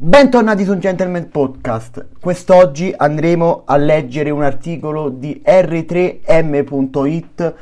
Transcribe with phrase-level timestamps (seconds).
[0.00, 2.10] Bentornati su Gentleman Podcast.
[2.20, 7.54] Quest'oggi andremo a leggere un articolo di r3m.it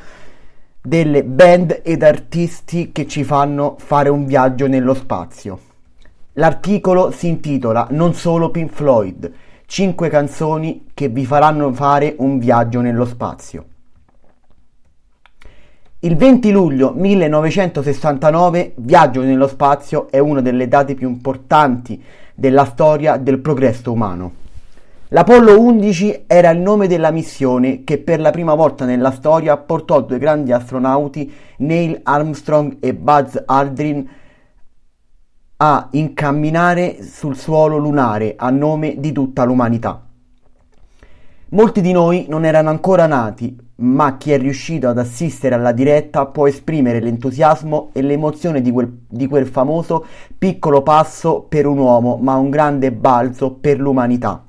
[0.79, 5.59] delle band ed artisti che ci fanno fare un viaggio nello spazio.
[6.33, 9.33] L'articolo si intitola Non solo Pink Floyd,
[9.65, 13.65] 5 canzoni che vi faranno fare un viaggio nello spazio.
[16.07, 22.01] Il 20 luglio 1969 Viaggio nello spazio è una delle date più importanti
[22.33, 24.31] della storia del progresso umano.
[25.09, 29.99] L'Apollo 11 era il nome della missione che per la prima volta nella storia portò
[29.99, 34.09] due grandi astronauti, Neil Armstrong e Buzz Aldrin,
[35.57, 40.05] a incamminare sul suolo lunare a nome di tutta l'umanità.
[41.49, 46.25] Molti di noi non erano ancora nati, ma chi è riuscito ad assistere alla diretta
[46.25, 50.05] può esprimere l'entusiasmo e l'emozione di quel, di quel famoso
[50.37, 54.43] piccolo passo per un uomo, ma un grande balzo per l'umanità.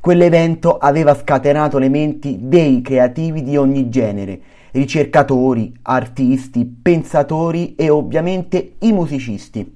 [0.00, 8.76] Quell'evento aveva scatenato le menti dei creativi di ogni genere, ricercatori, artisti, pensatori e ovviamente
[8.80, 9.75] i musicisti.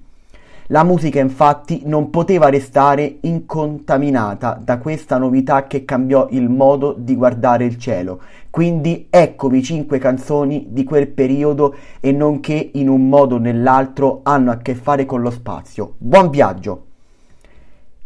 [0.72, 7.16] La musica infatti non poteva restare incontaminata da questa novità che cambiò il modo di
[7.16, 8.20] guardare il cielo.
[8.50, 14.52] Quindi eccovi cinque canzoni di quel periodo e nonché in un modo o nell'altro hanno
[14.52, 15.94] a che fare con lo spazio.
[15.98, 16.84] Buon viaggio!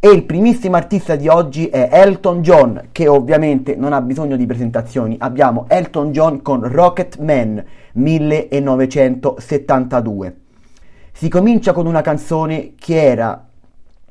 [0.00, 4.46] E il primissimo artista di oggi è Elton John, che ovviamente non ha bisogno di
[4.46, 5.16] presentazioni.
[5.18, 7.62] Abbiamo Elton John con Rocket Man
[7.92, 10.43] 1972.
[11.16, 13.46] Si comincia con una canzone che era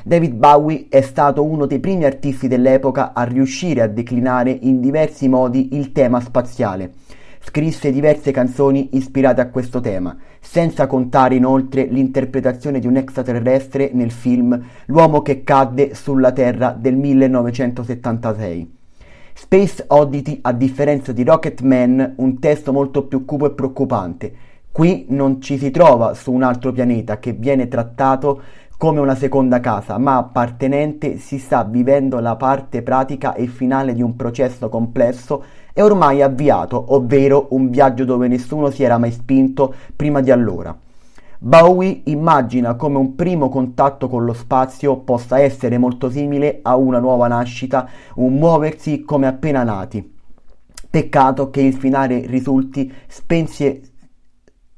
[0.03, 5.29] David Bowie è stato uno dei primi artisti dell'epoca a riuscire a declinare in diversi
[5.29, 7.04] modi il tema spaziale
[7.47, 14.09] Scrisse diverse canzoni ispirate a questo tema, senza contare inoltre l'interpretazione di un extraterrestre nel
[14.09, 18.73] film L'uomo che cadde sulla Terra del 1976.
[19.35, 24.34] Space Oddity, a differenza di Rocket Man, un testo molto più cupo e preoccupante.
[24.72, 28.41] Qui non ci si trova su un altro pianeta che viene trattato
[28.85, 34.03] come una seconda casa, ma appartenente si sta vivendo la parte pratica e finale di
[34.03, 39.73] un processo complesso e ormai avviato, ovvero un viaggio dove nessuno si era mai spinto
[39.96, 40.78] prima di allora.
[41.40, 47.00] Bowie immagina come un primo contatto con lo spazio possa essere molto simile a una
[47.00, 50.13] nuova nascita, un muoversi come appena nati.
[50.88, 53.81] Peccato che il finale risulti spensie,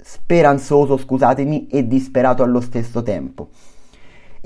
[0.01, 3.49] speranzoso, scusatemi, e disperato allo stesso tempo.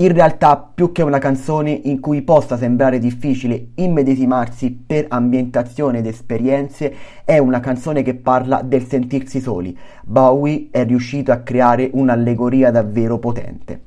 [0.02, 6.08] In realtà, più che una canzone in cui possa sembrare difficile immedesimarsi per ambientazione ed
[6.08, 6.92] esperienze,
[7.24, 9.78] è una canzone che parla del sentirsi soli.
[10.02, 13.82] Bowie è riuscito a creare un'allegoria davvero potente.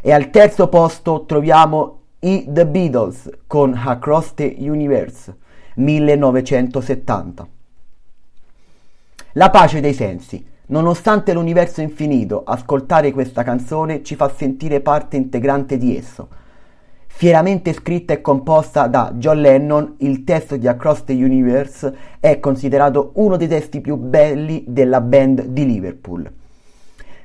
[0.00, 5.36] E al terzo posto troviamo i The Beatles con Across the Universe
[5.74, 7.48] 1970.
[9.32, 10.46] La pace dei sensi.
[10.70, 16.28] Nonostante l'universo infinito, ascoltare questa canzone ci fa sentire parte integrante di esso.
[17.06, 23.12] Fieramente scritta e composta da John Lennon, il testo di Across the Universe è considerato
[23.14, 26.30] uno dei testi più belli della band di Liverpool.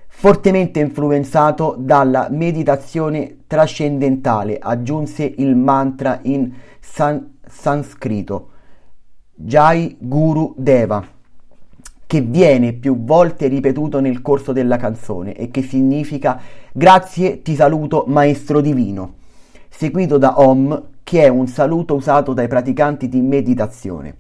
[0.08, 6.50] Fortemente influenzato dalla meditazione trascendentale, aggiunse il mantra in
[6.80, 8.52] san- sanscrito
[9.36, 11.13] Jai Guru Deva
[12.14, 16.40] che viene più volte ripetuto nel corso della canzone e che significa
[16.72, 19.16] grazie ti saluto maestro divino,
[19.68, 24.16] seguito da Om che è un saluto usato dai praticanti di meditazione.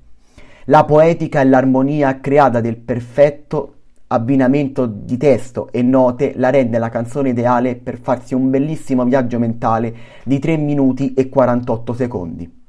[0.66, 3.74] La poetica e l'armonia creata del perfetto
[4.07, 9.38] abbinamento di testo e note la rende la canzone ideale per farsi un bellissimo viaggio
[9.38, 12.62] mentale di 3 minuti e 48 secondi.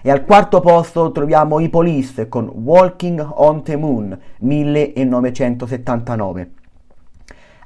[0.00, 6.50] E al quarto posto troviamo i Police con Walking on the Moon 1979.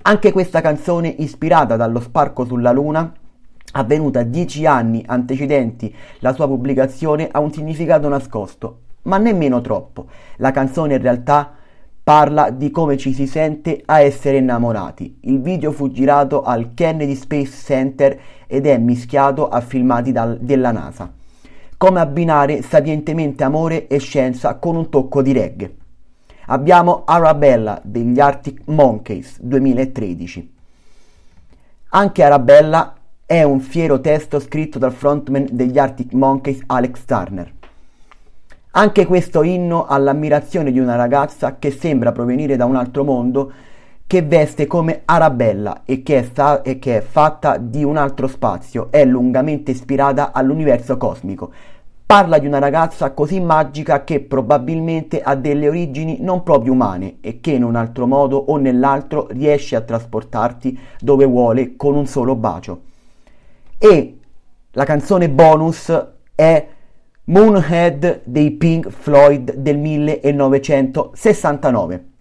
[0.00, 3.12] Anche questa canzone, ispirata dallo sparco sulla Luna,
[3.73, 10.06] avvenuta dieci anni antecedenti la sua pubblicazione, ha un significato nascosto, ma nemmeno troppo.
[10.37, 11.52] La canzone in realtà
[12.02, 15.19] parla di come ci si sente a essere innamorati.
[15.20, 20.73] Il video fu girato al Kennedy Space Center ed è mischiato a filmati dal, della
[20.73, 21.20] NASA.
[21.82, 25.75] Come abbinare sapientemente amore e scienza con un tocco di reggae.
[26.46, 30.55] Abbiamo Arabella degli Arctic Monkeys 2013.
[31.88, 32.94] Anche Arabella
[33.26, 37.52] è un fiero testo scritto dal frontman degli Arctic Monkeys Alex Turner.
[38.70, 43.52] Anche questo inno all'ammirazione di una ragazza che sembra provenire da un altro mondo,
[44.12, 48.88] che veste come Arabella e che, sta- e che è fatta di un altro spazio,
[48.90, 51.50] è lungamente ispirata all'universo cosmico,
[52.12, 57.41] Parla di una ragazza così magica che probabilmente ha delle origini non proprio umane e
[57.41, 62.35] che in un altro modo o nell'altro riesce a trasportarti dove vuole con un solo
[62.35, 62.82] bacio.
[63.79, 64.19] E
[64.73, 65.91] la canzone bonus
[66.35, 66.69] è
[67.25, 72.12] Moonhead dei Pink Floyd del 1969.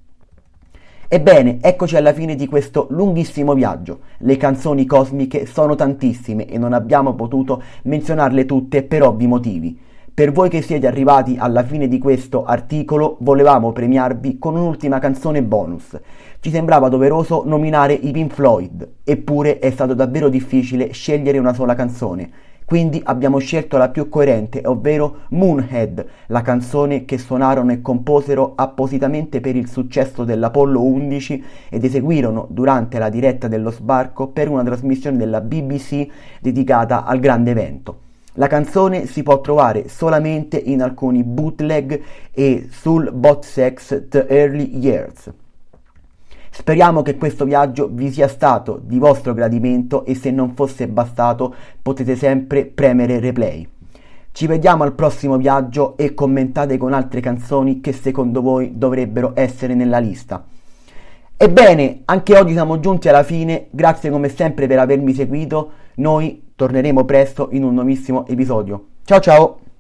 [1.14, 4.00] Ebbene, eccoci alla fine di questo lunghissimo viaggio.
[4.20, 9.78] Le canzoni cosmiche sono tantissime e non abbiamo potuto menzionarle tutte per ovvi motivi.
[10.14, 15.44] Per voi che siete arrivati alla fine di questo articolo, volevamo premiarvi con un'ultima canzone
[15.44, 16.00] bonus.
[16.40, 21.76] Ci sembrava doveroso nominare i Pink Floyd, eppure è stato davvero difficile scegliere una sola
[21.76, 22.32] canzone.
[22.72, 29.42] Quindi abbiamo scelto la più coerente, ovvero Moonhead, la canzone che suonarono e composero appositamente
[29.42, 35.18] per il successo dell'Apollo 11 ed eseguirono durante la diretta dello sbarco per una trasmissione
[35.18, 36.08] della BBC
[36.40, 38.00] dedicata al grande evento.
[38.36, 42.02] La canzone si può trovare solamente in alcuni bootleg
[42.32, 45.30] e sul Botsex The Early Years.
[46.62, 51.56] Speriamo che questo viaggio vi sia stato di vostro gradimento e se non fosse bastato
[51.82, 53.68] potete sempre premere replay.
[54.32, 59.74] Ci vediamo al prossimo viaggio e commentate con altre canzoni che secondo voi dovrebbero essere
[59.74, 60.46] nella lista.
[61.36, 67.04] Ebbene, anche oggi siamo giunti alla fine, grazie come sempre per avermi seguito, noi torneremo
[67.06, 68.86] presto in un nuovissimo episodio.
[69.04, 69.71] Ciao ciao!